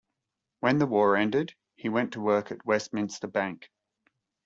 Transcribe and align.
When 0.61 0.79
the 0.79 0.87
war 0.87 1.15
ended, 1.15 1.53
he 1.75 1.87
went 1.87 2.13
to 2.13 2.21
work 2.21 2.49
at 2.51 2.65
Westminster 2.65 3.27
Bank. 3.27 3.69